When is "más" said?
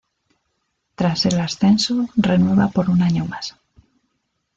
3.25-3.55